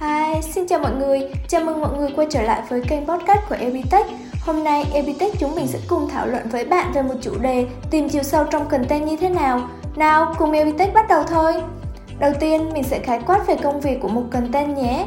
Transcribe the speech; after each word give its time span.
Hi, 0.00 0.42
xin 0.42 0.66
chào 0.66 0.78
mọi 0.78 0.92
người. 0.92 1.20
Chào 1.48 1.60
mừng 1.60 1.80
mọi 1.80 1.98
người 1.98 2.10
quay 2.16 2.26
trở 2.30 2.42
lại 2.42 2.62
với 2.68 2.82
kênh 2.88 3.06
podcast 3.06 3.40
của 3.48 3.54
Evitech. 3.54 4.06
Hôm 4.40 4.64
nay 4.64 4.84
Evitech 4.94 5.38
chúng 5.38 5.54
mình 5.54 5.66
sẽ 5.66 5.78
cùng 5.88 6.08
thảo 6.08 6.26
luận 6.26 6.48
với 6.48 6.64
bạn 6.64 6.92
về 6.92 7.02
một 7.02 7.14
chủ 7.22 7.38
đề 7.40 7.66
tìm 7.90 8.08
chiều 8.08 8.22
sâu 8.22 8.44
trong 8.50 8.68
content 8.68 9.06
như 9.06 9.16
thế 9.16 9.28
nào. 9.28 9.68
Nào, 9.96 10.34
cùng 10.38 10.52
Evitech 10.52 10.94
bắt 10.94 11.08
đầu 11.08 11.22
thôi. 11.22 11.54
Đầu 12.18 12.32
tiên, 12.40 12.70
mình 12.72 12.82
sẽ 12.82 12.98
khái 12.98 13.20
quát 13.26 13.46
về 13.46 13.56
công 13.62 13.80
việc 13.80 14.00
của 14.02 14.08
một 14.08 14.24
content 14.30 14.76
nhé. 14.76 15.06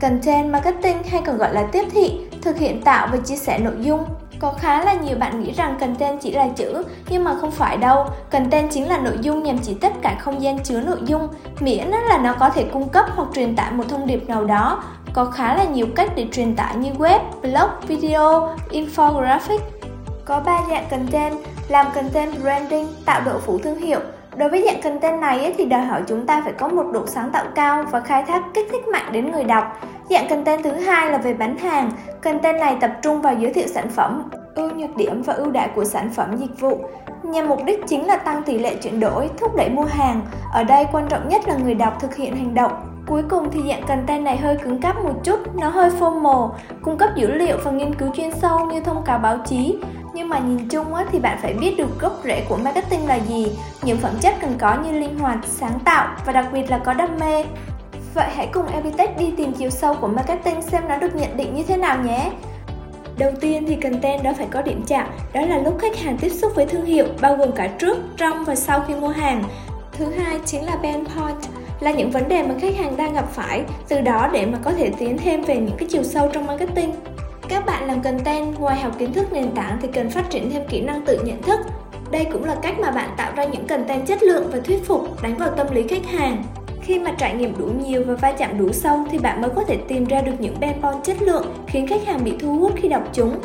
Content 0.00 0.52
marketing 0.52 1.02
hay 1.10 1.22
còn 1.26 1.38
gọi 1.38 1.54
là 1.54 1.68
tiếp 1.72 1.84
thị, 1.90 2.20
thực 2.42 2.58
hiện 2.58 2.82
tạo 2.82 3.08
và 3.12 3.18
chia 3.24 3.36
sẻ 3.36 3.58
nội 3.58 3.74
dung, 3.80 4.04
có 4.38 4.52
khá 4.52 4.84
là 4.84 4.94
nhiều 4.94 5.16
bạn 5.18 5.40
nghĩ 5.40 5.52
rằng 5.52 5.76
content 5.80 6.20
chỉ 6.20 6.30
là 6.30 6.48
chữ, 6.48 6.84
nhưng 7.08 7.24
mà 7.24 7.34
không 7.40 7.50
phải 7.50 7.76
đâu. 7.76 8.06
Content 8.30 8.70
chính 8.70 8.88
là 8.88 8.98
nội 8.98 9.18
dung 9.20 9.42
nhằm 9.42 9.58
chỉ 9.58 9.74
tất 9.74 9.92
cả 10.02 10.16
không 10.20 10.42
gian 10.42 10.58
chứa 10.58 10.80
nội 10.80 10.98
dung, 11.04 11.28
miễn 11.60 11.88
là 12.08 12.18
nó 12.18 12.34
có 12.40 12.48
thể 12.48 12.64
cung 12.72 12.88
cấp 12.88 13.06
hoặc 13.14 13.28
truyền 13.34 13.56
tải 13.56 13.72
một 13.72 13.84
thông 13.88 14.06
điệp 14.06 14.28
nào 14.28 14.44
đó. 14.44 14.82
Có 15.12 15.24
khá 15.24 15.54
là 15.54 15.64
nhiều 15.64 15.86
cách 15.96 16.10
để 16.16 16.26
truyền 16.32 16.56
tải 16.56 16.76
như 16.76 16.90
web, 16.92 17.20
blog, 17.42 17.70
video, 17.86 18.48
infographic. 18.70 19.58
Có 20.24 20.40
ba 20.40 20.60
dạng 20.70 20.86
content, 20.90 21.34
làm 21.68 21.86
content 21.94 22.40
branding, 22.42 22.86
tạo 23.04 23.20
độ 23.24 23.38
phủ 23.38 23.58
thương 23.58 23.78
hiệu, 23.78 24.00
Đối 24.36 24.48
với 24.48 24.62
dạng 24.66 24.82
content 24.82 25.20
này 25.20 25.54
thì 25.58 25.64
đòi 25.64 25.80
hỏi 25.80 26.02
chúng 26.06 26.26
ta 26.26 26.40
phải 26.44 26.52
có 26.52 26.68
một 26.68 26.84
độ 26.92 27.06
sáng 27.06 27.30
tạo 27.30 27.44
cao 27.54 27.84
và 27.90 28.00
khai 28.00 28.22
thác 28.22 28.42
kích 28.54 28.66
thích 28.70 28.88
mạnh 28.88 29.12
đến 29.12 29.32
người 29.32 29.44
đọc. 29.44 29.80
Dạng 30.10 30.28
content 30.28 30.64
thứ 30.64 30.72
hai 30.72 31.10
là 31.10 31.18
về 31.18 31.34
bán 31.34 31.58
hàng. 31.58 31.90
Content 32.22 32.60
này 32.60 32.76
tập 32.80 32.90
trung 33.02 33.22
vào 33.22 33.34
giới 33.34 33.52
thiệu 33.52 33.66
sản 33.66 33.88
phẩm, 33.88 34.22
ưu 34.54 34.70
nhược 34.70 34.96
điểm 34.96 35.22
và 35.22 35.32
ưu 35.32 35.50
đãi 35.50 35.68
của 35.74 35.84
sản 35.84 36.10
phẩm 36.10 36.36
dịch 36.36 36.60
vụ. 36.60 36.78
Nhằm 37.22 37.48
mục 37.48 37.64
đích 37.64 37.86
chính 37.86 38.06
là 38.06 38.16
tăng 38.16 38.42
tỷ 38.42 38.58
lệ 38.58 38.74
chuyển 38.74 39.00
đổi, 39.00 39.30
thúc 39.38 39.56
đẩy 39.56 39.68
mua 39.68 39.84
hàng. 39.84 40.20
Ở 40.52 40.64
đây 40.64 40.86
quan 40.92 41.06
trọng 41.08 41.28
nhất 41.28 41.48
là 41.48 41.56
người 41.56 41.74
đọc 41.74 42.00
thực 42.00 42.16
hiện 42.16 42.36
hành 42.36 42.54
động. 42.54 42.72
Cuối 43.06 43.22
cùng 43.28 43.50
thì 43.50 43.60
dạng 43.68 43.86
content 43.86 44.24
này 44.24 44.36
hơi 44.36 44.56
cứng 44.56 44.80
cáp 44.80 45.04
một 45.04 45.14
chút, 45.24 45.40
nó 45.56 45.68
hơi 45.68 45.90
formal, 45.90 46.50
cung 46.82 46.98
cấp 46.98 47.10
dữ 47.16 47.32
liệu 47.32 47.58
và 47.64 47.70
nghiên 47.70 47.94
cứu 47.94 48.08
chuyên 48.14 48.30
sâu 48.32 48.66
như 48.66 48.80
thông 48.80 49.04
cáo 49.04 49.18
báo 49.18 49.38
chí, 49.38 49.78
nhưng 50.14 50.28
mà 50.28 50.38
nhìn 50.38 50.68
chung 50.68 50.94
á, 50.94 51.04
thì 51.12 51.18
bạn 51.18 51.38
phải 51.42 51.54
biết 51.54 51.74
được 51.78 52.00
gốc 52.00 52.12
rễ 52.24 52.44
của 52.48 52.56
marketing 52.56 53.08
là 53.08 53.14
gì, 53.14 53.58
những 53.82 53.98
phẩm 53.98 54.12
chất 54.20 54.34
cần 54.40 54.54
có 54.58 54.76
như 54.84 54.92
linh 54.92 55.18
hoạt, 55.18 55.38
sáng 55.46 55.78
tạo 55.84 56.08
và 56.26 56.32
đặc 56.32 56.46
biệt 56.52 56.70
là 56.70 56.78
có 56.78 56.94
đam 56.94 57.10
mê. 57.20 57.44
Vậy 58.16 58.28
hãy 58.36 58.48
cùng 58.52 58.66
Epitech 58.66 59.18
đi 59.18 59.32
tìm 59.36 59.52
chiều 59.52 59.70
sâu 59.70 59.94
của 60.00 60.08
marketing 60.08 60.62
xem 60.62 60.82
nó 60.88 60.96
được 60.96 61.16
nhận 61.16 61.36
định 61.36 61.54
như 61.54 61.62
thế 61.62 61.76
nào 61.76 61.98
nhé. 62.04 62.30
Đầu 63.18 63.32
tiên 63.40 63.64
thì 63.68 63.76
content 63.76 64.22
đó 64.22 64.32
phải 64.38 64.46
có 64.50 64.62
điểm 64.62 64.84
chạm, 64.86 65.06
đó 65.32 65.40
là 65.40 65.58
lúc 65.58 65.78
khách 65.78 65.96
hàng 65.96 66.18
tiếp 66.20 66.28
xúc 66.28 66.52
với 66.54 66.66
thương 66.66 66.84
hiệu, 66.84 67.06
bao 67.20 67.36
gồm 67.36 67.52
cả 67.52 67.66
trước, 67.66 67.98
trong 68.16 68.44
và 68.44 68.54
sau 68.54 68.84
khi 68.88 68.94
mua 68.94 69.08
hàng. 69.08 69.44
Thứ 69.92 70.12
hai 70.12 70.40
chính 70.44 70.64
là 70.64 70.76
pain 70.82 71.04
point, 71.04 71.36
là 71.80 71.90
những 71.92 72.10
vấn 72.10 72.28
đề 72.28 72.42
mà 72.42 72.54
khách 72.60 72.76
hàng 72.76 72.96
đang 72.96 73.14
gặp 73.14 73.32
phải, 73.32 73.62
từ 73.88 74.00
đó 74.00 74.28
để 74.32 74.46
mà 74.46 74.58
có 74.64 74.72
thể 74.72 74.90
tiến 74.98 75.18
thêm 75.18 75.42
về 75.42 75.56
những 75.56 75.76
cái 75.78 75.88
chiều 75.90 76.02
sâu 76.02 76.28
trong 76.32 76.46
marketing. 76.46 76.92
Các 77.48 77.66
bạn 77.66 77.86
làm 77.86 78.02
content 78.02 78.58
ngoài 78.58 78.80
học 78.80 78.92
kiến 78.98 79.12
thức 79.12 79.32
nền 79.32 79.50
tảng 79.50 79.78
thì 79.82 79.88
cần 79.88 80.10
phát 80.10 80.30
triển 80.30 80.50
thêm 80.50 80.62
kỹ 80.68 80.80
năng 80.80 81.04
tự 81.04 81.18
nhận 81.24 81.42
thức. 81.42 81.60
Đây 82.10 82.24
cũng 82.32 82.44
là 82.44 82.54
cách 82.62 82.78
mà 82.78 82.90
bạn 82.90 83.10
tạo 83.16 83.32
ra 83.36 83.44
những 83.44 83.66
content 83.66 84.06
chất 84.06 84.22
lượng 84.22 84.50
và 84.52 84.58
thuyết 84.64 84.86
phục, 84.86 85.22
đánh 85.22 85.34
vào 85.34 85.50
tâm 85.56 85.66
lý 85.72 85.88
khách 85.88 86.06
hàng. 86.06 86.42
Khi 86.86 86.98
mà 86.98 87.12
trải 87.18 87.34
nghiệm 87.34 87.54
đủ 87.58 87.66
nhiều 87.66 88.04
và 88.06 88.14
va 88.14 88.32
chạm 88.32 88.58
đủ 88.58 88.72
sâu 88.72 89.04
thì 89.10 89.18
bạn 89.18 89.40
mới 89.40 89.50
có 89.50 89.64
thể 89.64 89.76
tìm 89.88 90.04
ra 90.04 90.20
được 90.20 90.32
những 90.38 90.54
band 90.60 90.76
bon 90.82 90.94
chất 91.02 91.22
lượng 91.22 91.46
khiến 91.66 91.86
khách 91.86 92.06
hàng 92.06 92.24
bị 92.24 92.32
thu 92.40 92.58
hút 92.58 92.72
khi 92.76 92.88
đọc 92.88 93.02
chúng. 93.12 93.38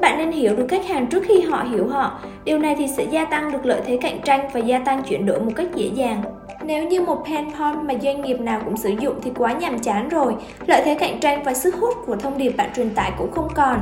Bạn 0.00 0.18
nên 0.18 0.32
hiểu 0.32 0.56
được 0.56 0.66
khách 0.68 0.86
hàng 0.86 1.06
trước 1.06 1.22
khi 1.28 1.40
họ 1.40 1.64
hiểu 1.70 1.88
họ. 1.88 2.20
Điều 2.44 2.58
này 2.58 2.74
thì 2.78 2.88
sẽ 2.96 3.04
gia 3.04 3.24
tăng 3.24 3.52
được 3.52 3.66
lợi 3.66 3.80
thế 3.86 3.98
cạnh 4.02 4.20
tranh 4.24 4.48
và 4.52 4.60
gia 4.60 4.78
tăng 4.78 5.02
chuyển 5.02 5.26
đổi 5.26 5.40
một 5.40 5.52
cách 5.56 5.66
dễ 5.74 5.90
dàng. 5.94 6.22
Nếu 6.64 6.88
như 6.88 7.00
một 7.00 7.24
pain 7.24 7.44
mà 7.86 7.94
doanh 8.02 8.22
nghiệp 8.22 8.40
nào 8.40 8.60
cũng 8.64 8.76
sử 8.76 8.90
dụng 9.00 9.14
thì 9.22 9.30
quá 9.38 9.52
nhàm 9.52 9.78
chán 9.78 10.08
rồi, 10.08 10.34
lợi 10.66 10.82
thế 10.84 10.94
cạnh 10.94 11.20
tranh 11.20 11.42
và 11.42 11.54
sức 11.54 11.74
hút 11.74 11.94
của 12.06 12.16
thông 12.16 12.38
điệp 12.38 12.56
bạn 12.56 12.70
truyền 12.76 12.90
tải 12.90 13.12
cũng 13.18 13.32
không 13.32 13.48
còn. 13.54 13.80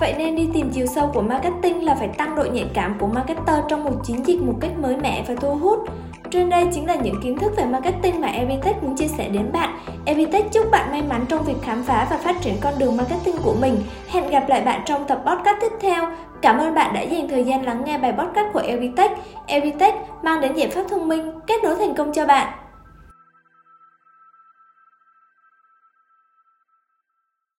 Vậy 0.00 0.14
nên 0.18 0.36
đi 0.36 0.48
tìm 0.54 0.70
chiều 0.72 0.86
sâu 0.86 1.10
của 1.14 1.22
marketing 1.22 1.84
là 1.84 1.94
phải 1.94 2.08
tăng 2.08 2.34
độ 2.34 2.44
nhạy 2.52 2.66
cảm 2.74 2.94
của 3.00 3.06
marketer 3.06 3.56
trong 3.68 3.84
một 3.84 3.94
chiến 4.04 4.26
dịch 4.26 4.42
một 4.42 4.54
cách 4.60 4.78
mới 4.78 4.96
mẻ 4.96 5.24
và 5.28 5.34
thu 5.34 5.54
hút. 5.54 5.78
Trên 6.32 6.50
đây 6.50 6.64
chính 6.72 6.86
là 6.86 6.94
những 6.94 7.20
kiến 7.22 7.38
thức 7.38 7.52
về 7.56 7.64
marketing 7.64 8.20
mà 8.20 8.28
Evitech 8.28 8.82
muốn 8.82 8.96
chia 8.96 9.08
sẻ 9.08 9.28
đến 9.28 9.52
bạn. 9.52 9.78
Evitech 10.04 10.52
chúc 10.52 10.70
bạn 10.70 10.90
may 10.90 11.02
mắn 11.02 11.24
trong 11.28 11.44
việc 11.44 11.54
khám 11.62 11.82
phá 11.82 12.06
và 12.10 12.16
phát 12.16 12.40
triển 12.40 12.54
con 12.60 12.74
đường 12.78 12.96
marketing 12.96 13.36
của 13.44 13.54
mình. 13.60 13.76
Hẹn 14.08 14.30
gặp 14.30 14.48
lại 14.48 14.60
bạn 14.60 14.82
trong 14.86 15.04
tập 15.04 15.22
podcast 15.26 15.56
tiếp 15.60 15.72
theo. 15.80 16.06
Cảm 16.42 16.58
ơn 16.58 16.74
bạn 16.74 16.94
đã 16.94 17.00
dành 17.00 17.28
thời 17.28 17.44
gian 17.44 17.64
lắng 17.64 17.82
nghe 17.84 17.98
bài 17.98 18.12
podcast 18.12 18.52
của 18.52 18.62
Evitech. 18.66 19.10
Evitech 19.46 19.94
mang 20.22 20.40
đến 20.40 20.54
giải 20.54 20.68
pháp 20.68 20.82
thông 20.90 21.08
minh, 21.08 21.32
kết 21.46 21.64
nối 21.64 21.76
thành 21.76 21.94
công 21.94 22.12
cho 22.12 22.26
bạn. 22.26 22.61